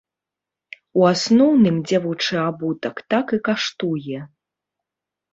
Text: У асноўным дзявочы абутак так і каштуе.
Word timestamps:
У 0.99 1.03
асноўным 1.09 1.75
дзявочы 1.89 2.39
абутак 2.51 2.95
так 3.15 3.25
і 3.37 3.39
каштуе. 3.49 4.19